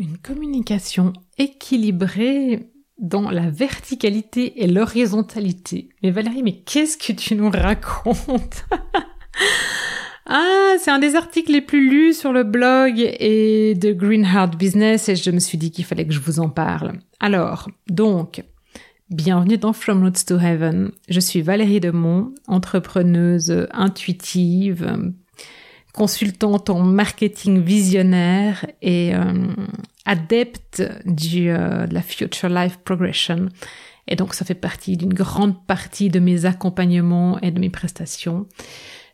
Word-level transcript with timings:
Une 0.00 0.16
communication 0.16 1.12
équilibrée 1.38 2.70
dans 3.00 3.32
la 3.32 3.50
verticalité 3.50 4.62
et 4.62 4.68
l'horizontalité. 4.68 5.88
Mais 6.04 6.12
Valérie, 6.12 6.44
mais 6.44 6.60
qu'est-ce 6.60 6.96
que 6.96 7.12
tu 7.12 7.34
nous 7.34 7.50
racontes 7.50 8.64
Ah, 10.26 10.74
c'est 10.78 10.92
un 10.92 11.00
des 11.00 11.16
articles 11.16 11.50
les 11.50 11.62
plus 11.62 11.90
lus 11.90 12.12
sur 12.12 12.32
le 12.32 12.44
blog 12.44 12.94
et 12.96 13.74
de 13.74 13.92
Green 13.92 14.24
Heart 14.24 14.56
Business 14.56 15.08
et 15.08 15.16
je 15.16 15.32
me 15.32 15.40
suis 15.40 15.58
dit 15.58 15.72
qu'il 15.72 15.84
fallait 15.84 16.06
que 16.06 16.14
je 16.14 16.20
vous 16.20 16.38
en 16.38 16.48
parle. 16.48 17.00
Alors, 17.18 17.68
donc, 17.88 18.44
bienvenue 19.10 19.58
dans 19.58 19.72
From 19.72 20.04
Roots 20.04 20.26
to 20.28 20.38
Heaven. 20.38 20.92
Je 21.08 21.18
suis 21.18 21.42
Valérie 21.42 21.80
Demont, 21.80 22.32
entrepreneuse 22.46 23.66
intuitive, 23.72 25.12
consultante 25.92 26.70
en 26.70 26.80
marketing 26.80 27.60
visionnaire 27.60 28.66
et 28.82 29.14
euh, 29.14 29.48
adepte 30.04 30.82
du, 31.04 31.50
euh, 31.50 31.86
de 31.86 31.94
la 31.94 32.02
Future 32.02 32.48
Life 32.48 32.78
Progression. 32.84 33.48
Et 34.06 34.16
donc 34.16 34.34
ça 34.34 34.44
fait 34.44 34.54
partie 34.54 34.96
d'une 34.96 35.12
grande 35.12 35.66
partie 35.66 36.08
de 36.08 36.18
mes 36.18 36.46
accompagnements 36.46 37.38
et 37.40 37.50
de 37.50 37.60
mes 37.60 37.70
prestations. 37.70 38.46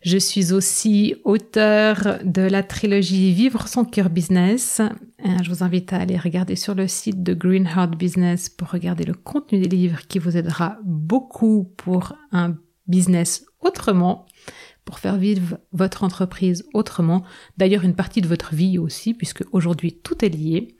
Je 0.04 0.18
suis 0.18 0.52
aussi 0.52 1.14
auteur 1.24 2.18
de 2.24 2.42
la 2.42 2.62
trilogie 2.62 3.32
Vivre 3.32 3.66
son 3.68 3.86
cœur 3.86 4.10
business. 4.10 4.80
Euh, 4.80 5.28
je 5.42 5.48
vous 5.48 5.64
invite 5.64 5.94
à 5.94 5.96
aller 5.96 6.18
regarder 6.18 6.56
sur 6.56 6.74
le 6.74 6.86
site 6.86 7.22
de 7.22 7.32
Green 7.32 7.66
Heart 7.66 7.96
Business 7.96 8.50
pour 8.50 8.70
regarder 8.70 9.04
le 9.04 9.14
contenu 9.14 9.60
des 9.60 9.68
livres 9.68 10.06
qui 10.06 10.18
vous 10.18 10.36
aidera 10.36 10.76
beaucoup 10.84 11.72
pour 11.78 12.12
un 12.32 12.54
business 12.86 13.46
autrement, 13.60 14.26
pour 14.84 14.98
faire 14.98 15.16
vivre 15.16 15.58
votre 15.72 16.04
entreprise 16.04 16.64
autrement. 16.74 17.24
D'ailleurs, 17.56 17.84
une 17.84 17.94
partie 17.94 18.20
de 18.20 18.28
votre 18.28 18.54
vie 18.54 18.78
aussi, 18.78 19.14
puisque 19.14 19.44
aujourd'hui 19.52 19.92
tout 19.92 20.24
est 20.24 20.28
lié. 20.28 20.76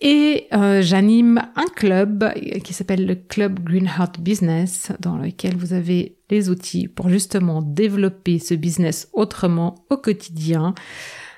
Et 0.00 0.48
euh, 0.52 0.82
j'anime 0.82 1.40
un 1.54 1.66
club 1.74 2.32
qui 2.62 2.74
s'appelle 2.74 3.06
le 3.06 3.14
Club 3.14 3.60
Green 3.60 3.86
Heart 3.86 4.20
Business, 4.20 4.92
dans 5.00 5.16
lequel 5.16 5.56
vous 5.56 5.72
avez 5.72 6.18
les 6.30 6.50
outils 6.50 6.88
pour 6.88 7.08
justement 7.08 7.62
développer 7.62 8.38
ce 8.38 8.54
business 8.54 9.08
autrement 9.12 9.86
au 9.90 9.96
quotidien, 9.96 10.74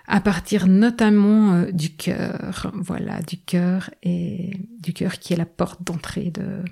à 0.09 0.21
partir 0.21 0.67
notamment 0.67 1.53
euh, 1.53 1.71
du 1.71 1.95
cœur. 1.95 2.73
Voilà, 2.75 3.21
du 3.23 3.39
cœur 3.39 3.91
et 4.03 4.53
du 4.81 4.93
cœur 4.93 5.19
qui 5.19 5.35
est 5.35 5.37
la 5.37 5.47
porte 5.47 5.83
d'entrée 5.83 6.31
de 6.31 6.65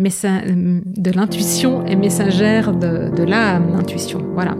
de 0.00 1.10
l'intuition 1.10 1.84
et 1.86 1.94
messagère 1.94 2.72
de, 2.72 3.14
de 3.14 3.22
l'âme, 3.22 3.72
l'intuition. 3.76 4.20
Voilà. 4.34 4.56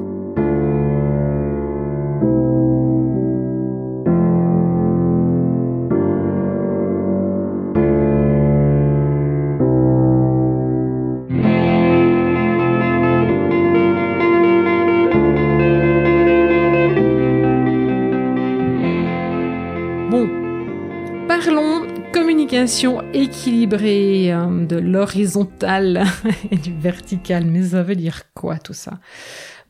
Équilibrée 23.14 24.32
euh, 24.32 24.66
de 24.66 24.76
l'horizontal 24.76 26.04
et 26.50 26.56
du 26.56 26.72
vertical. 26.74 27.46
Mais 27.46 27.68
ça 27.68 27.82
veut 27.82 27.96
dire 27.96 28.32
quoi 28.34 28.58
tout 28.58 28.74
ça? 28.74 29.00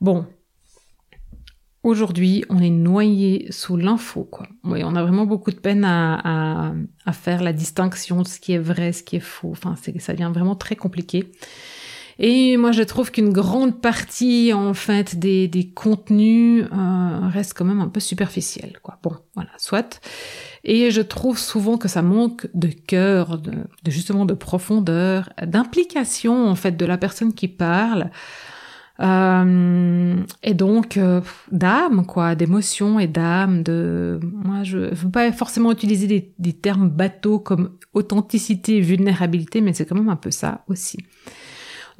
Bon, 0.00 0.27
aujourd'hui, 1.84 2.44
on 2.48 2.58
est 2.58 2.70
noyé 2.70 3.47
sous 3.50 3.77
l'info, 3.77 4.24
quoi. 4.24 4.48
Oui, 4.64 4.82
on 4.84 4.97
a 4.97 5.02
vraiment 5.02 5.24
beaucoup 5.24 5.52
de 5.52 5.60
peine 5.60 5.84
à, 5.84 6.74
faire 7.12 7.42
la 7.42 7.52
distinction 7.52 8.22
de 8.22 8.27
ce 8.27 8.41
qui 8.41 8.55
est 8.55 8.58
vrai, 8.58 8.92
ce 8.92 9.02
qui 9.02 9.16
est 9.16 9.20
faux. 9.20 9.52
Enfin, 9.52 9.77
ça 9.77 10.12
devient 10.12 10.32
vraiment 10.32 10.56
très 10.56 10.75
compliqué. 10.75 11.30
Et 12.22 12.58
moi, 12.58 12.70
je 12.70 12.82
trouve 12.82 13.10
qu'une 13.10 13.32
grande 13.32 13.81
partie, 13.81 14.53
en 14.53 14.75
fait, 14.75 15.19
des, 15.19 15.48
des 15.48 15.70
contenus 15.70 16.66
euh, 16.70 17.28
reste 17.32 17.54
quand 17.54 17.64
même 17.64 17.81
un 17.81 17.88
peu 17.88 17.98
superficielle, 17.98 18.78
quoi. 18.82 18.98
Bon, 19.03 19.16
voilà, 19.34 19.48
soit. 19.56 20.00
Et 20.62 20.91
je 20.91 21.00
trouve 21.00 21.38
souvent 21.38 21.78
que 21.78 21.88
ça 21.88 22.03
manque 22.03 22.47
de 22.53 22.69
cœur, 22.69 23.38
de, 23.38 23.53
justement 23.86 24.26
de 24.26 24.34
profondeur, 24.34 25.31
d'implication 25.42 26.47
en 26.47 26.54
fait 26.54 26.76
de 26.76 26.84
la 26.84 26.98
personne 26.98 27.32
qui 27.32 27.48
parle. 27.48 28.10
Euh, 29.00 30.16
et 30.42 30.52
donc 30.52 30.98
euh, 30.98 31.22
d'âme 31.50 32.04
quoi 32.04 32.34
d'émotion 32.34 33.00
et 33.00 33.06
d'âme 33.06 33.62
de 33.62 34.20
moi 34.22 34.62
je 34.62 34.76
veux 34.76 35.10
pas 35.10 35.32
forcément 35.32 35.72
utiliser 35.72 36.06
des, 36.06 36.34
des 36.38 36.52
termes 36.52 36.91
bateaux 36.91 37.38
comme 37.38 37.78
authenticité 37.94 38.82
vulnérabilité 38.82 39.62
mais 39.62 39.72
c'est 39.72 39.87
quand 39.87 39.94
même 39.94 40.10
un 40.10 40.16
peu 40.16 40.31
ça 40.31 40.64
aussi 40.69 40.98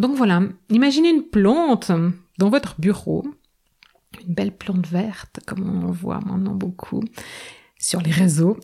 donc 0.01 0.17
voilà 0.17 0.43
imaginez 0.71 1.11
une 1.11 1.23
plante 1.23 1.93
dans 2.39 2.51
votre 2.51 2.81
bureau 2.81 3.25
une 4.27 4.35
belle 4.35 4.57
plante 4.57 4.87
verte 4.89 5.39
comme 5.47 5.69
on 5.69 5.89
en 5.89 5.93
voit 5.93 6.21
maintenant 6.21 6.55
beaucoup 6.55 7.03
sur 7.81 8.01
les 8.03 8.11
réseaux. 8.11 8.59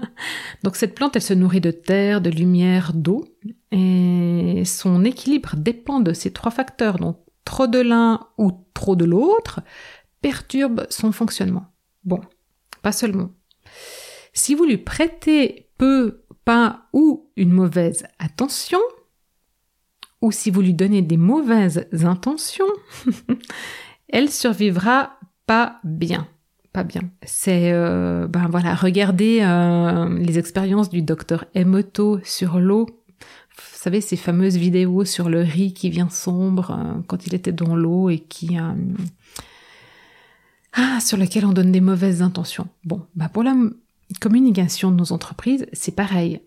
Donc 0.64 0.76
cette 0.76 0.94
plante, 0.94 1.16
elle 1.16 1.22
se 1.22 1.32
nourrit 1.32 1.60
de 1.60 1.70
terre, 1.70 2.20
de 2.20 2.28
lumière, 2.28 2.92
d'eau, 2.92 3.24
et 3.70 4.64
son 4.66 5.04
équilibre 5.04 5.54
dépend 5.56 6.00
de 6.00 6.12
ces 6.12 6.32
trois 6.32 6.50
facteurs. 6.50 6.98
Donc 6.98 7.18
trop 7.44 7.68
de 7.68 7.78
l'un 7.78 8.26
ou 8.36 8.50
trop 8.74 8.96
de 8.96 9.04
l'autre 9.04 9.60
perturbe 10.20 10.86
son 10.90 11.12
fonctionnement. 11.12 11.66
Bon, 12.04 12.20
pas 12.82 12.92
seulement. 12.92 13.30
Si 14.32 14.54
vous 14.54 14.64
lui 14.64 14.78
prêtez 14.78 15.70
peu, 15.78 16.24
pas 16.44 16.88
ou 16.92 17.30
une 17.36 17.52
mauvaise 17.52 18.06
attention, 18.18 18.80
ou 20.20 20.32
si 20.32 20.50
vous 20.50 20.60
lui 20.60 20.74
donnez 20.74 21.02
des 21.02 21.16
mauvaises 21.16 21.86
intentions, 21.92 22.64
elle 24.08 24.30
survivra 24.30 25.18
pas 25.46 25.78
bien 25.84 26.28
pas 26.72 26.84
bien. 26.84 27.02
C'est 27.22 27.72
euh, 27.72 28.26
ben 28.28 28.46
voilà, 28.48 28.74
regardez 28.74 29.40
euh, 29.42 30.18
les 30.18 30.38
expériences 30.38 30.90
du 30.90 31.02
docteur 31.02 31.44
Emoto 31.54 32.20
sur 32.22 32.60
l'eau. 32.60 32.86
Vous 33.20 33.64
savez 33.74 34.00
ces 34.00 34.16
fameuses 34.16 34.56
vidéos 34.56 35.04
sur 35.04 35.28
le 35.28 35.40
riz 35.40 35.72
qui 35.72 35.90
vient 35.90 36.10
sombre 36.10 36.70
euh, 36.70 37.00
quand 37.06 37.26
il 37.26 37.34
était 37.34 37.52
dans 37.52 37.74
l'eau 37.74 38.10
et 38.10 38.18
qui 38.18 38.56
ah 40.74 41.00
sur 41.00 41.16
lequel 41.16 41.44
on 41.46 41.52
donne 41.52 41.72
des 41.72 41.80
mauvaises 41.80 42.22
intentions. 42.22 42.68
Bon, 42.84 43.06
bah 43.16 43.28
pour 43.28 43.42
la 43.42 43.54
communication 44.20 44.90
de 44.90 44.96
nos 44.96 45.12
entreprises, 45.12 45.66
c'est 45.72 45.94
pareil. 45.94 46.40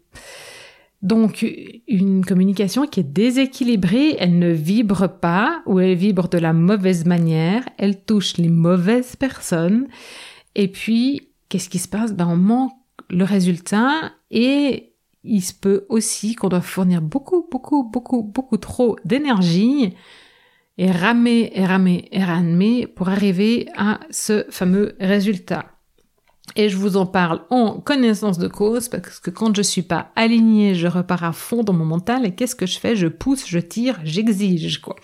Donc, 1.02 1.44
une 1.88 2.24
communication 2.24 2.86
qui 2.86 3.00
est 3.00 3.12
déséquilibrée, 3.12 4.18
elle 4.20 4.38
ne 4.38 4.52
vibre 4.52 5.08
pas 5.10 5.64
ou 5.66 5.80
elle 5.80 5.96
vibre 5.96 6.30
de 6.30 6.38
la 6.38 6.54
mauvaise 6.54 7.06
manière, 7.06 7.68
elle 7.78 8.04
touche 8.04 8.38
les 8.38 8.50
mauvaises 8.50 9.16
personnes. 9.16 9.88
Et 10.54 10.68
puis, 10.68 11.30
qu'est-ce 11.50 11.70
qui 11.70 11.80
se 11.80 11.88
passe? 11.88 12.14
Ben, 12.14 12.28
on 12.28 12.38
manque 12.38 12.74
le 13.10 13.24
résultat 13.24 14.12
et 14.30 14.94
il 15.24 15.42
se 15.42 15.54
peut 15.54 15.86
aussi 15.90 16.36
qu'on 16.36 16.50
doit 16.50 16.62
fournir 16.62 17.02
beaucoup, 17.02 17.48
beaucoup, 17.50 17.84
beaucoup, 17.84 18.22
beaucoup 18.22 18.58
trop 18.58 18.96
d'énergie 19.04 19.96
et 20.78 20.92
ramer, 20.92 21.52
et 21.54 21.66
ramer, 21.66 22.08
et 22.12 22.24
ramer 22.24 22.88
pour 22.88 23.10
arriver 23.10 23.68
à 23.76 24.00
ce 24.10 24.46
fameux 24.50 24.96
résultat. 25.00 25.66
Et 26.56 26.70
je 26.70 26.78
vous 26.78 26.98
en 26.98 27.06
parle 27.06 27.42
en 27.50 27.80
connaissance 27.80 28.38
de 28.38 28.48
cause 28.48 28.90
parce 28.90 29.20
que 29.20 29.30
quand 29.30 29.56
je 29.56 29.62
suis 29.62 29.82
pas 29.82 30.12
alignée, 30.16 30.76
je 30.76 30.88
repars 30.88 31.24
à 31.24 31.32
fond 31.32 31.64
dans 31.64 31.74
mon 31.74 31.86
mental 31.86 32.26
et 32.26 32.36
qu'est-ce 32.36 32.56
que 32.56 32.66
je 32.66 32.80
fais? 32.80 32.96
Je 32.96 33.08
pousse, 33.08 33.48
je 33.48 33.60
tire, 33.60 34.00
j'exige 34.04 34.80
quoi. 34.82 34.96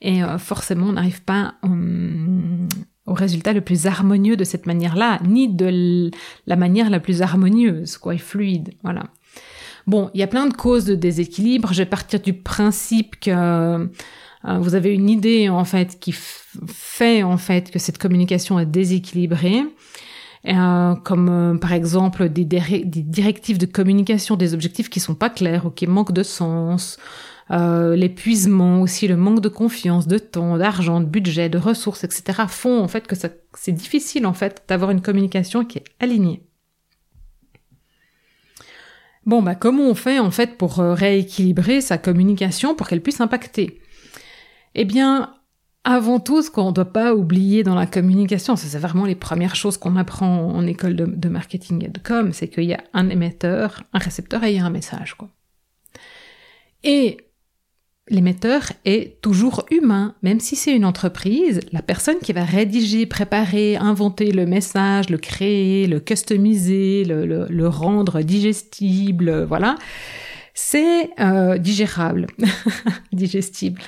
Et 0.00 0.24
euh, 0.24 0.38
forcément, 0.38 0.88
on 0.88 0.92
n'arrive 0.92 1.22
pas 1.22 1.54
hum, 1.62 2.68
au 3.06 3.14
résultat 3.14 3.52
le 3.52 3.60
plus 3.60 3.86
harmonieux 3.86 4.36
de 4.36 4.44
cette 4.44 4.66
manière-là, 4.66 5.20
ni 5.24 5.48
de 5.48 6.10
la 6.46 6.56
manière 6.56 6.90
la 6.90 7.00
plus 7.00 7.22
harmonieuse, 7.22 7.98
quoi, 7.98 8.14
et 8.14 8.18
fluide, 8.18 8.74
voilà. 8.82 9.04
Bon, 9.86 10.10
il 10.14 10.20
y 10.20 10.22
a 10.22 10.28
plein 10.28 10.46
de 10.46 10.54
causes 10.54 10.84
de 10.84 10.94
déséquilibre. 10.94 11.72
Je 11.72 11.82
vais 11.82 11.88
partir 11.88 12.20
du 12.20 12.32
principe 12.32 13.18
que 13.18 13.30
euh, 13.30 14.58
vous 14.58 14.74
avez 14.74 14.94
une 14.94 15.10
idée 15.10 15.48
en 15.48 15.64
fait 15.64 15.98
qui 15.98 16.12
fait 16.12 17.22
en 17.22 17.36
fait 17.36 17.70
que 17.70 17.78
cette 17.78 17.98
communication 17.98 18.58
est 18.58 18.66
déséquilibrée. 18.66 19.62
Euh, 20.48 20.96
comme 20.96 21.28
euh, 21.28 21.56
par 21.56 21.72
exemple 21.72 22.28
des, 22.28 22.44
des, 22.44 22.82
directives 22.84 23.58
de 23.58 23.66
communication, 23.66 24.34
des 24.34 24.54
objectifs 24.54 24.90
qui 24.90 24.98
sont 24.98 25.14
pas 25.14 25.30
clairs 25.30 25.66
ou 25.66 25.70
qui 25.70 25.86
manquent 25.86 26.12
de 26.12 26.24
sens, 26.24 26.98
euh, 27.52 27.94
l'épuisement 27.94 28.80
aussi, 28.80 29.06
le 29.06 29.16
manque 29.16 29.40
de 29.40 29.48
confiance, 29.48 30.08
de 30.08 30.18
temps, 30.18 30.58
d'argent, 30.58 31.00
de 31.00 31.06
budget, 31.06 31.48
de 31.48 31.58
ressources, 31.58 32.02
etc. 32.02 32.42
font 32.48 32.82
en 32.82 32.88
fait 32.88 33.06
que 33.06 33.14
c'est 33.14 33.72
difficile 33.72 34.26
en 34.26 34.32
fait 34.32 34.64
d'avoir 34.66 34.90
une 34.90 35.00
communication 35.00 35.64
qui 35.64 35.78
est 35.78 35.84
alignée. 36.00 36.42
Bon, 39.24 39.42
bah 39.42 39.54
comment 39.54 39.84
on 39.84 39.94
fait 39.94 40.18
en 40.18 40.32
fait 40.32 40.58
pour 40.58 40.78
rééquilibrer 40.78 41.80
sa 41.80 41.98
communication 41.98 42.74
pour 42.74 42.88
qu'elle 42.88 43.02
puisse 43.02 43.20
impacter? 43.20 43.80
Eh 44.74 44.84
bien, 44.84 45.32
avant 45.84 46.20
tout, 46.20 46.42
ce 46.42 46.50
qu'on 46.50 46.68
ne 46.68 46.72
doit 46.72 46.92
pas 46.92 47.14
oublier 47.14 47.64
dans 47.64 47.74
la 47.74 47.86
communication, 47.86 48.54
c'est 48.54 48.78
vraiment 48.78 49.04
les 49.04 49.16
premières 49.16 49.56
choses 49.56 49.76
qu'on 49.76 49.96
apprend 49.96 50.46
en 50.46 50.64
école 50.66 50.94
de, 50.94 51.28
marketing 51.28 51.84
et 51.84 51.88
de 51.88 51.98
com, 51.98 52.32
c'est 52.32 52.48
qu'il 52.48 52.64
y 52.64 52.74
a 52.74 52.84
un 52.94 53.08
émetteur, 53.08 53.82
un 53.92 53.98
récepteur 53.98 54.44
et 54.44 54.52
il 54.52 54.56
y 54.56 54.60
a 54.60 54.64
un 54.64 54.70
message. 54.70 55.14
Quoi. 55.14 55.28
Et 56.84 57.16
l'émetteur 58.08 58.62
est 58.84 59.20
toujours 59.22 59.66
humain, 59.72 60.14
même 60.22 60.38
si 60.38 60.54
c'est 60.54 60.74
une 60.74 60.84
entreprise, 60.84 61.60
la 61.72 61.82
personne 61.82 62.18
qui 62.18 62.32
va 62.32 62.44
rédiger, 62.44 63.06
préparer, 63.06 63.76
inventer 63.76 64.30
le 64.30 64.46
message, 64.46 65.10
le 65.10 65.18
créer, 65.18 65.88
le 65.88 65.98
customiser, 65.98 67.04
le, 67.04 67.66
rendre 67.66 68.22
digestible, 68.22 69.44
voilà, 69.44 69.76
c'est 70.54 71.10
euh, 71.18 71.58
digérable, 71.58 72.26
digestible. 73.12 73.80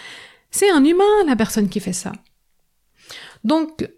C'est 0.55 0.71
un 0.71 0.85
humain, 0.85 1.25
la 1.27 1.35
personne 1.35 1.69
qui 1.69 1.81
fait 1.81 1.93
ça. 1.93 2.13
Donc, 3.43 3.91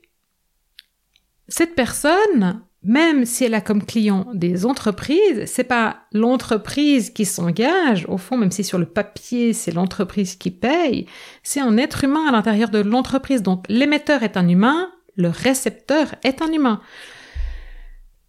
cette 1.48 1.74
personne, 1.74 2.62
même 2.82 3.26
si 3.26 3.44
elle 3.44 3.52
a 3.52 3.60
comme 3.60 3.84
client 3.84 4.26
des 4.32 4.64
entreprises, 4.64 5.44
c'est 5.44 5.64
pas 5.64 6.04
l'entreprise 6.12 7.10
qui 7.10 7.26
s'engage, 7.26 8.06
au 8.08 8.16
fond, 8.16 8.38
même 8.38 8.50
si 8.50 8.64
sur 8.64 8.78
le 8.78 8.86
papier 8.86 9.52
c'est 9.52 9.70
l'entreprise 9.70 10.34
qui 10.34 10.50
paye, 10.50 11.04
c'est 11.42 11.60
un 11.60 11.76
être 11.76 12.04
humain 12.04 12.26
à 12.26 12.32
l'intérieur 12.32 12.70
de 12.70 12.78
l'entreprise. 12.78 13.42
Donc, 13.42 13.66
l'émetteur 13.68 14.22
est 14.22 14.38
un 14.38 14.48
humain, 14.48 14.90
le 15.14 15.28
récepteur 15.28 16.14
est 16.24 16.40
un 16.40 16.50
humain. 16.50 16.80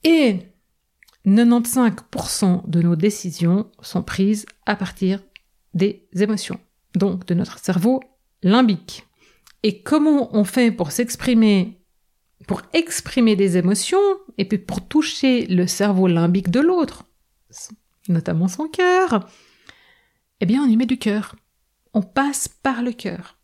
Et 0.03 0.39
95% 1.25 2.69
de 2.69 2.81
nos 2.81 2.97
décisions 2.97 3.71
sont 3.81 4.03
prises 4.03 4.45
à 4.65 4.75
partir 4.75 5.23
des 5.73 6.09
émotions, 6.19 6.59
donc 6.93 7.25
de 7.25 7.33
notre 7.33 7.59
cerveau 7.59 8.01
limbique. 8.43 9.05
Et 9.63 9.81
comment 9.81 10.35
on 10.35 10.43
fait 10.43 10.71
pour 10.71 10.91
s'exprimer, 10.91 11.81
pour 12.47 12.61
exprimer 12.73 13.35
des 13.35 13.57
émotions 13.57 13.97
et 14.37 14.45
puis 14.45 14.57
pour 14.57 14.87
toucher 14.87 15.45
le 15.47 15.67
cerveau 15.67 16.07
limbique 16.07 16.49
de 16.49 16.59
l'autre, 16.59 17.05
notamment 18.07 18.47
son 18.47 18.67
cœur? 18.67 19.27
Eh 20.39 20.45
bien, 20.45 20.63
on 20.63 20.67
y 20.67 20.77
met 20.77 20.85
du 20.85 20.97
cœur. 20.97 21.35
On 21.93 22.03
passe 22.03 22.47
par 22.47 22.83
le 22.83 22.91
cœur. 22.91 23.39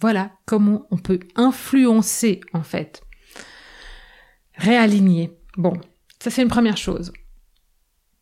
Voilà 0.00 0.32
comment 0.46 0.86
on 0.90 0.96
peut 0.96 1.20
influencer, 1.36 2.40
en 2.54 2.62
fait. 2.62 3.02
Réaligner. 4.54 5.38
Bon, 5.56 5.74
ça 6.18 6.30
c'est 6.30 6.42
une 6.42 6.48
première 6.48 6.78
chose. 6.78 7.12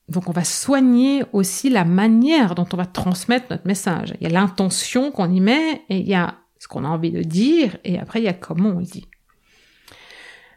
Donc 0.08 0.28
on 0.28 0.32
va 0.32 0.44
soigner 0.44 1.22
aussi 1.32 1.68
la 1.68 1.84
manière 1.84 2.54
dont 2.54 2.66
on 2.72 2.76
va 2.76 2.86
transmettre 2.86 3.46
notre 3.50 3.66
message. 3.66 4.14
Il 4.20 4.24
y 4.24 4.30
a 4.30 4.32
l'intention 4.32 5.10
qu'on 5.10 5.30
y 5.30 5.40
met 5.40 5.82
et 5.88 5.98
il 5.98 6.08
y 6.08 6.14
a 6.14 6.36
ce 6.58 6.66
qu'on 6.68 6.84
a 6.84 6.88
envie 6.88 7.12
de 7.12 7.22
dire 7.22 7.76
et 7.84 7.98
après 7.98 8.20
il 8.20 8.24
y 8.24 8.28
a 8.28 8.32
comment 8.32 8.70
on 8.70 8.78
le 8.78 8.84
dit. 8.84 9.06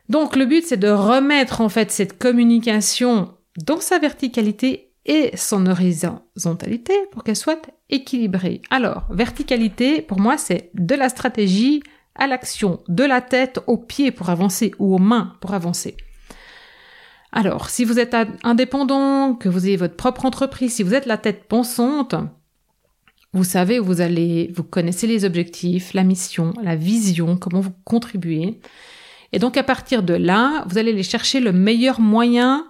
Donc 0.10 0.36
le 0.36 0.46
but 0.46 0.66
c'est 0.66 0.78
de 0.78 0.90
remettre 0.90 1.62
en 1.62 1.70
fait 1.70 1.92
cette 1.92 2.18
communication 2.18 3.34
dans 3.58 3.80
sa 3.80 4.00
verticalité 4.00 4.92
et 5.06 5.36
son 5.36 5.66
horizontalité 5.66 6.94
pour 7.12 7.24
qu'elle 7.24 7.36
soit 7.36 7.68
équilibrée. 7.90 8.62
Alors, 8.70 9.08
verticalité, 9.10 10.02
pour 10.02 10.20
moi, 10.20 10.38
c'est 10.38 10.70
de 10.76 10.96
la 10.96 11.10
stratégie 11.10 11.82
à 12.16 12.28
l'action, 12.28 12.82
de 12.88 13.04
la 13.04 13.22
tête 13.22 13.60
aux 13.68 13.78
pieds 13.78 14.12
pour 14.12 14.30
avancer 14.30 14.74
ou 14.80 14.96
aux 14.96 15.00
mains 15.00 15.34
pour 15.42 15.54
avancer. 15.54 15.98
Alors, 17.32 17.70
si 17.70 17.86
vous 17.86 18.00
êtes 18.00 18.16
indépendant, 18.44 19.36
que 19.36 19.48
vous 19.48 19.66
ayez 19.66 19.78
votre 19.78 19.96
propre 19.96 20.26
entreprise, 20.26 20.74
si 20.74 20.84
vous 20.84 20.94
êtes 20.94 21.06
la 21.06 21.18
tête 21.18 21.48
pensante, 21.48 22.16
vous 23.34 23.46
savez 23.46 23.80
où 23.80 23.86
vous 23.86 24.02
allez, 24.02 24.52
vous 24.54 24.64
connaissez 24.64 25.08
les 25.08 25.24
objectifs, 25.24 25.94
la 25.94 26.04
mission, 26.04 26.54
la 26.62 26.76
vision, 26.76 27.38
comment 27.38 27.62
vous 27.62 27.74
contribuez. 27.86 28.60
Et 29.32 29.40
donc, 29.40 29.56
à 29.56 29.64
partir 29.64 30.04
de 30.04 30.14
là, 30.14 30.66
vous 30.68 30.78
allez 30.78 30.92
aller 30.92 31.04
chercher 31.04 31.40
le 31.40 31.54
meilleur 31.54 32.02
moyen 32.02 32.68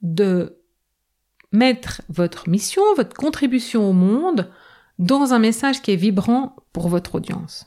de 0.00 0.58
mettre 1.52 2.02
votre 2.08 2.48
mission, 2.48 2.82
votre 2.96 3.14
contribution 3.14 3.88
au 3.88 3.92
monde 3.92 4.50
dans 4.98 5.32
un 5.32 5.38
message 5.38 5.80
qui 5.80 5.92
est 5.92 5.96
vibrant 5.96 6.56
pour 6.72 6.88
votre 6.88 7.14
audience. 7.14 7.66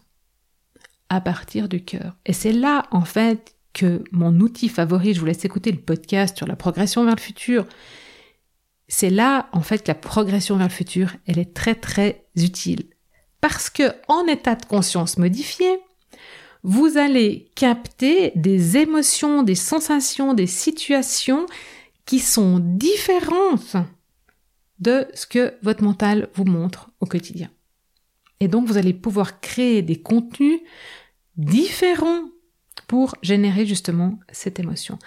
À 1.07 1.21
partir 1.21 1.69
du 1.69 1.85
cœur. 1.85 2.17
Et 2.25 2.33
c'est 2.33 2.51
là, 2.51 2.87
en 2.91 3.05
fait, 3.05 3.54
que 3.75 4.03
mon 4.11 4.39
outil 4.39 4.69
favori, 4.69 5.13
je 5.13 5.19
vous 5.19 5.25
laisse 5.25 5.45
écouter 5.45 5.71
le 5.71 5.77
podcast 5.77 6.37
sur 6.37 6.47
la 6.47 6.55
progression 6.55 7.03
vers 7.03 7.15
le 7.15 7.21
futur. 7.21 7.67
C'est 8.87 9.09
là, 9.09 9.49
en 9.51 9.61
fait, 9.61 9.83
que 9.83 9.89
la 9.89 9.95
progression 9.95 10.55
vers 10.55 10.67
le 10.67 10.73
futur, 10.73 11.11
elle 11.27 11.37
est 11.37 11.53
très 11.53 11.75
très 11.75 12.25
utile. 12.35 12.85
Parce 13.41 13.69
que, 13.69 13.93
en 14.07 14.25
état 14.27 14.55
de 14.55 14.65
conscience 14.65 15.17
modifié, 15.17 15.67
vous 16.63 16.97
allez 16.97 17.51
capter 17.55 18.31
des 18.35 18.77
émotions, 18.77 19.43
des 19.43 19.55
sensations, 19.55 20.33
des 20.33 20.47
situations 20.47 21.45
qui 22.05 22.19
sont 22.19 22.59
différentes 22.59 23.75
de 24.79 25.05
ce 25.13 25.27
que 25.27 25.53
votre 25.61 25.83
mental 25.83 26.29
vous 26.33 26.45
montre 26.45 26.91
au 27.01 27.05
quotidien. 27.05 27.49
Et 28.39 28.47
donc, 28.47 28.67
vous 28.67 28.77
allez 28.77 28.93
pouvoir 28.93 29.41
créer 29.41 29.81
des 29.81 30.01
contenus 30.01 30.61
différents 31.35 32.23
pour 32.87 33.15
générer 33.21 33.65
justement 33.65 34.19
cette 34.31 34.59
émotion. 34.59 34.99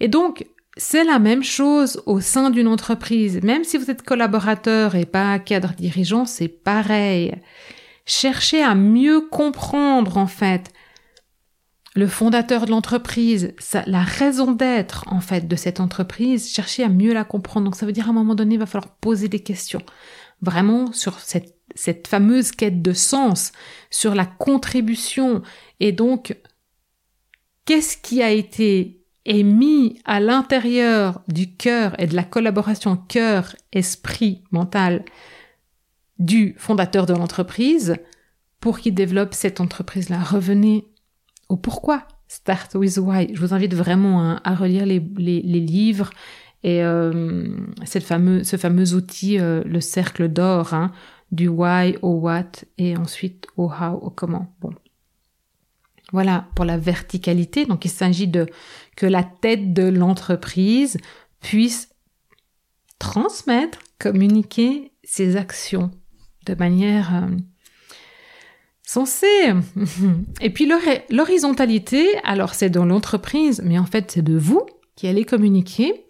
Et 0.00 0.08
donc, 0.08 0.46
c'est 0.76 1.04
la 1.04 1.18
même 1.18 1.42
chose 1.42 2.02
au 2.06 2.20
sein 2.20 2.50
d'une 2.50 2.68
entreprise. 2.68 3.40
Même 3.42 3.64
si 3.64 3.78
vous 3.78 3.90
êtes 3.90 4.02
collaborateur 4.02 4.94
et 4.94 5.06
pas 5.06 5.38
cadre 5.38 5.72
dirigeant, 5.72 6.26
c'est 6.26 6.48
pareil. 6.48 7.34
Cherchez 8.04 8.62
à 8.62 8.74
mieux 8.74 9.22
comprendre, 9.22 10.18
en 10.18 10.26
fait, 10.26 10.72
le 11.94 12.06
fondateur 12.06 12.66
de 12.66 12.70
l'entreprise, 12.70 13.54
la 13.86 14.02
raison 14.02 14.52
d'être, 14.52 15.04
en 15.06 15.20
fait, 15.20 15.48
de 15.48 15.56
cette 15.56 15.80
entreprise. 15.80 16.52
Cherchez 16.52 16.84
à 16.84 16.90
mieux 16.90 17.14
la 17.14 17.24
comprendre. 17.24 17.64
Donc, 17.64 17.74
ça 17.74 17.86
veut 17.86 17.92
dire 17.92 18.06
à 18.06 18.10
un 18.10 18.12
moment 18.12 18.34
donné, 18.34 18.56
il 18.56 18.60
va 18.60 18.66
falloir 18.66 18.94
poser 18.96 19.28
des 19.28 19.40
questions. 19.40 19.82
Vraiment 20.42 20.92
sur 20.92 21.18
cette, 21.20 21.56
cette 21.74 22.06
fameuse 22.06 22.52
quête 22.52 22.82
de 22.82 22.92
sens, 22.92 23.52
sur 23.88 24.14
la 24.14 24.26
contribution. 24.26 25.40
Et 25.80 25.92
donc, 25.92 26.36
qu'est-ce 27.66 27.98
qui 27.98 28.22
a 28.22 28.30
été 28.30 29.04
émis 29.26 30.00
à 30.04 30.20
l'intérieur 30.20 31.20
du 31.28 31.54
cœur 31.54 32.00
et 32.00 32.06
de 32.06 32.14
la 32.14 32.22
collaboration 32.22 32.96
cœur, 32.96 33.54
esprit, 33.72 34.44
mental 34.50 35.04
du 36.18 36.54
fondateur 36.56 37.04
de 37.04 37.12
l'entreprise 37.12 37.96
pour 38.60 38.78
qu'il 38.78 38.94
développe 38.94 39.34
cette 39.34 39.60
entreprise-là? 39.60 40.20
Revenez 40.20 40.86
au 41.48 41.56
pourquoi. 41.56 42.06
Start 42.28 42.74
with 42.74 42.96
why. 42.98 43.28
Je 43.34 43.40
vous 43.40 43.54
invite 43.54 43.74
vraiment 43.74 44.36
à, 44.42 44.54
relire 44.54 44.86
les, 44.86 44.98
livres 44.98 46.10
et 46.64 46.82
euh, 46.82 47.46
cette 47.84 48.02
ce 48.02 48.56
fameux 48.56 48.94
outil, 48.94 49.38
euh, 49.38 49.62
le 49.64 49.80
cercle 49.80 50.28
d'or, 50.28 50.74
hein, 50.74 50.90
du 51.30 51.46
why 51.46 51.96
au 52.02 52.14
what 52.14 52.64
et 52.78 52.96
ensuite 52.96 53.46
au 53.56 53.66
how, 53.68 53.98
au 54.02 54.10
comment. 54.10 54.52
Bon, 54.60 54.72
voilà, 56.12 56.46
pour 56.54 56.64
la 56.64 56.78
verticalité. 56.78 57.66
Donc 57.66 57.84
il 57.84 57.90
s'agit 57.90 58.28
de 58.28 58.46
que 58.96 59.06
la 59.06 59.24
tête 59.24 59.72
de 59.72 59.88
l'entreprise 59.88 60.98
puisse 61.40 61.88
transmettre, 62.98 63.78
communiquer 63.98 64.92
ses 65.04 65.36
actions 65.36 65.90
de 66.46 66.54
manière 66.54 67.14
euh, 67.14 67.28
sensée. 68.82 69.52
Et 70.40 70.50
puis 70.50 70.70
l'horizontalité, 71.10 72.06
alors 72.24 72.54
c'est 72.54 72.70
dans 72.70 72.86
l'entreprise, 72.86 73.60
mais 73.64 73.78
en 73.78 73.86
fait 73.86 74.12
c'est 74.12 74.22
de 74.22 74.36
vous 74.36 74.64
qui 74.94 75.06
allez 75.08 75.24
communiquer 75.24 76.06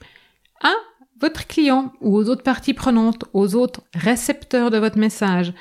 à 0.62 0.72
votre 1.20 1.46
client 1.46 1.92
ou 2.00 2.16
aux 2.16 2.28
autres 2.28 2.42
parties 2.42 2.74
prenantes, 2.74 3.24
aux 3.32 3.54
autres 3.54 3.80
récepteurs 3.94 4.70
de 4.70 4.78
votre 4.78 4.98
message. 4.98 5.52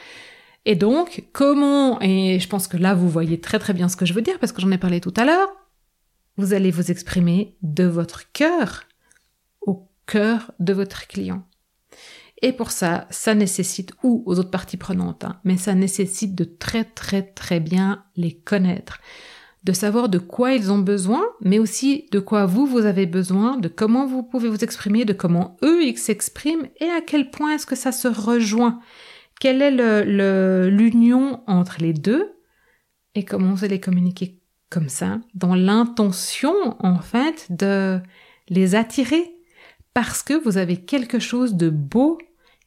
Et 0.65 0.75
donc, 0.75 1.25
comment, 1.31 2.01
et 2.01 2.39
je 2.39 2.47
pense 2.49 2.67
que 2.67 2.77
là, 2.77 2.95
vous 2.95 3.09
voyez 3.09 3.39
très 3.39 3.59
très 3.59 3.73
bien 3.73 3.87
ce 3.87 3.95
que 3.95 4.05
je 4.05 4.13
veux 4.13 4.21
dire 4.21 4.39
parce 4.39 4.51
que 4.51 4.61
j'en 4.61 4.71
ai 4.71 4.79
parlé 4.79 4.99
tout 4.99 5.13
à 5.15 5.25
l'heure, 5.25 5.49
vous 6.37 6.53
allez 6.53 6.71
vous 6.71 6.91
exprimer 6.91 7.55
de 7.61 7.85
votre 7.85 8.31
cœur 8.31 8.83
au 9.61 9.87
cœur 10.07 10.51
de 10.59 10.73
votre 10.73 11.07
client. 11.07 11.45
Et 12.41 12.51
pour 12.51 12.71
ça, 12.71 13.07
ça 13.11 13.33
nécessite, 13.33 13.93
ou 14.03 14.23
aux 14.25 14.39
autres 14.39 14.51
parties 14.51 14.77
prenantes, 14.77 15.23
hein, 15.23 15.39
mais 15.43 15.57
ça 15.57 15.73
nécessite 15.73 16.35
de 16.35 16.43
très 16.43 16.83
très 16.83 17.21
très 17.21 17.59
bien 17.59 18.03
les 18.17 18.33
connaître, 18.33 18.99
de 19.63 19.71
savoir 19.71 20.09
de 20.09 20.19
quoi 20.19 20.53
ils 20.53 20.71
ont 20.71 20.79
besoin, 20.79 21.23
mais 21.41 21.59
aussi 21.59 22.07
de 22.11 22.19
quoi 22.19 22.45
vous, 22.45 22.65
vous 22.65 22.85
avez 22.85 23.05
besoin, 23.05 23.57
de 23.57 23.67
comment 23.67 24.05
vous 24.05 24.21
pouvez 24.21 24.49
vous 24.49 24.63
exprimer, 24.63 25.05
de 25.05 25.13
comment 25.13 25.57
eux, 25.63 25.83
ils 25.83 25.97
s'expriment, 25.97 26.67
et 26.79 26.89
à 26.89 27.01
quel 27.01 27.31
point 27.31 27.55
est-ce 27.55 27.65
que 27.65 27.75
ça 27.75 27.91
se 27.91 28.07
rejoint. 28.07 28.79
Quelle 29.39 29.61
est 29.61 30.05
l'union 30.69 31.43
entre 31.47 31.77
les 31.79 31.93
deux 31.93 32.33
et 33.13 33.23
comment 33.23 33.53
vous 33.53 33.63
allez 33.63 33.79
communiquer 33.79 34.39
comme 34.69 34.89
ça, 34.89 35.21
dans 35.33 35.55
l'intention 35.55 36.75
en 36.79 36.99
fait 36.99 37.47
de 37.49 38.01
les 38.49 38.75
attirer? 38.75 39.35
Parce 39.93 40.23
que 40.23 40.33
vous 40.33 40.57
avez 40.57 40.77
quelque 40.77 41.19
chose 41.19 41.55
de 41.55 41.69
beau 41.69 42.17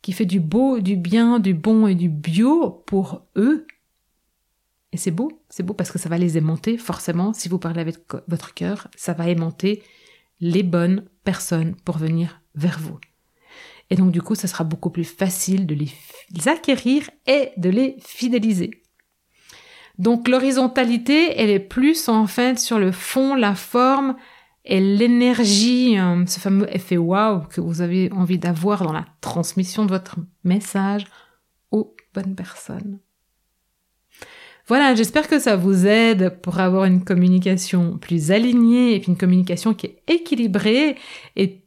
qui 0.00 0.12
fait 0.12 0.24
du 0.24 0.40
beau, 0.40 0.78
du 0.78 0.96
bien, 0.96 1.40
du 1.40 1.54
bon 1.54 1.86
et 1.86 1.94
du 1.94 2.08
bio 2.08 2.70
pour 2.86 3.26
eux. 3.36 3.66
Et 4.92 4.96
c'est 4.96 5.10
beau, 5.10 5.42
c'est 5.50 5.62
beau 5.62 5.74
parce 5.74 5.90
que 5.90 5.98
ça 5.98 6.08
va 6.08 6.16
les 6.16 6.38
aimanter, 6.38 6.78
forcément, 6.78 7.34
si 7.34 7.48
vous 7.50 7.58
parlez 7.58 7.80
avec 7.80 7.98
votre 8.28 8.54
cœur, 8.54 8.88
ça 8.96 9.12
va 9.12 9.28
aimanter 9.28 9.82
les 10.40 10.62
bonnes 10.62 11.04
personnes 11.24 11.74
pour 11.84 11.98
venir 11.98 12.40
vers 12.54 12.78
vous. 12.78 12.98
Et 13.90 13.96
donc 13.96 14.10
du 14.10 14.22
coup, 14.22 14.34
ça 14.34 14.48
sera 14.48 14.64
beaucoup 14.64 14.90
plus 14.90 15.04
facile 15.04 15.66
de 15.66 15.74
les 15.74 16.48
acquérir 16.48 17.08
et 17.26 17.52
de 17.56 17.70
les 17.70 17.96
fidéliser. 18.00 18.82
Donc 19.98 20.28
l'horizontalité, 20.28 21.32
elle 21.40 21.50
est 21.50 21.58
plus 21.58 22.08
en 22.08 22.26
fait 22.26 22.58
sur 22.58 22.78
le 22.78 22.92
fond, 22.92 23.34
la 23.34 23.54
forme 23.54 24.14
et 24.64 24.80
l'énergie, 24.80 25.98
euh, 25.98 26.24
ce 26.26 26.38
fameux 26.38 26.68
effet 26.74 26.96
wow 26.96 27.40
que 27.50 27.60
vous 27.60 27.80
avez 27.80 28.12
envie 28.12 28.38
d'avoir 28.38 28.84
dans 28.84 28.92
la 28.92 29.06
transmission 29.20 29.84
de 29.84 29.90
votre 29.90 30.16
message 30.44 31.06
aux 31.72 31.96
bonnes 32.14 32.36
personnes. 32.36 33.00
Voilà, 34.68 34.94
j'espère 34.94 35.28
que 35.28 35.38
ça 35.38 35.56
vous 35.56 35.86
aide 35.86 36.40
pour 36.42 36.60
avoir 36.60 36.84
une 36.84 37.02
communication 37.02 37.96
plus 37.96 38.30
alignée 38.30 38.94
et 38.94 39.04
une 39.06 39.16
communication 39.16 39.72
qui 39.72 39.86
est 39.86 40.02
équilibrée 40.06 40.96
et, 41.36 41.64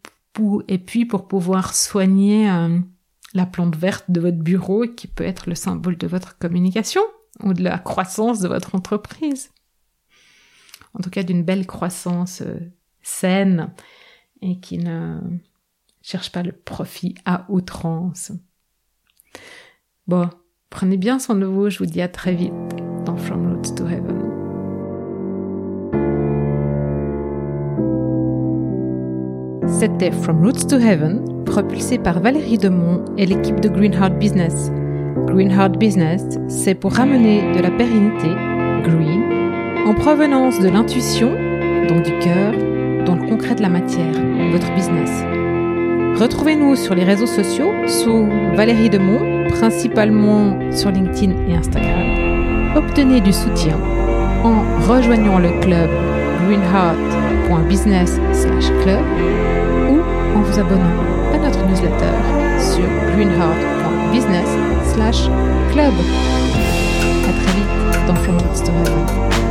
et 0.67 0.77
puis 0.77 1.05
pour 1.05 1.27
pouvoir 1.27 1.73
soigner 1.73 2.49
euh, 2.49 2.79
la 3.33 3.45
plante 3.45 3.75
verte 3.75 4.05
de 4.09 4.19
votre 4.19 4.37
bureau 4.37 4.85
qui 4.87 5.07
peut 5.07 5.23
être 5.23 5.49
le 5.49 5.55
symbole 5.55 5.97
de 5.97 6.07
votre 6.07 6.37
communication 6.37 7.01
ou 7.41 7.53
de 7.53 7.63
la 7.63 7.77
croissance 7.77 8.39
de 8.39 8.47
votre 8.47 8.75
entreprise. 8.75 9.51
En 10.93 10.99
tout 11.01 11.09
cas, 11.09 11.23
d'une 11.23 11.43
belle 11.43 11.65
croissance 11.65 12.41
euh, 12.41 12.59
saine 13.01 13.73
et 14.41 14.59
qui 14.59 14.77
ne 14.77 15.19
cherche 16.01 16.31
pas 16.31 16.43
le 16.43 16.51
profit 16.51 17.15
à 17.25 17.45
outrance. 17.49 18.31
Bon, 20.07 20.29
prenez 20.69 20.97
bien 20.97 21.19
soin 21.19 21.35
de 21.35 21.45
vous, 21.45 21.69
je 21.69 21.77
vous 21.79 21.85
dis 21.85 22.01
à 22.01 22.09
très 22.09 22.35
vite 22.35 22.53
dans 23.05 23.15
From 23.15 23.53
Roots 23.53 23.75
to 23.75 23.87
Heaven. 23.87 24.20
C'était 29.71 30.11
From 30.11 30.43
Roots 30.43 30.67
to 30.69 30.77
Heaven, 30.77 31.43
propulsé 31.45 31.97
par 31.97 32.19
Valérie 32.19 32.59
Demont 32.59 33.05
et 33.17 33.25
l'équipe 33.25 33.61
de 33.61 33.69
Greenheart 33.69 34.19
Business. 34.19 34.69
Greenheart 35.25 35.77
Business, 35.77 36.23
c'est 36.47 36.75
pour 36.75 36.93
ramener 36.93 37.41
de 37.55 37.61
la 37.61 37.71
pérennité, 37.71 38.27
green, 38.83 39.23
en 39.87 39.95
provenance 39.95 40.59
de 40.59 40.69
l'intuition, 40.69 41.31
donc 41.87 42.03
du 42.03 42.11
cœur, 42.19 42.53
dans 43.05 43.15
le 43.15 43.27
concret 43.27 43.55
de 43.55 43.63
la 43.63 43.69
matière, 43.69 44.13
votre 44.51 44.71
business. 44.75 45.23
Retrouvez-nous 46.19 46.75
sur 46.75 46.93
les 46.93 47.05
réseaux 47.05 47.25
sociaux 47.25 47.71
sous 47.87 48.27
Valérie 48.53 48.91
Demont, 48.91 49.47
principalement 49.49 50.59
sur 50.71 50.91
LinkedIn 50.91 51.33
et 51.47 51.55
Instagram. 51.55 52.75
Obtenez 52.75 53.21
du 53.21 53.33
soutien 53.33 53.79
en 54.43 54.61
rejoignant 54.87 55.39
le 55.39 55.49
club 55.61 55.89
greenheart.business/club 56.45 58.99
en 60.35 60.41
vous 60.41 60.59
abonnant 60.59 60.99
à 61.33 61.37
notre 61.37 61.65
newsletter 61.65 62.11
sur 62.59 62.83
greenheart.business/club. 63.13 65.93
À 67.27 67.33
très 67.33 67.51
vite 67.57 67.73
dans 68.07 68.15
From 68.15 68.37
Story. 68.53 69.50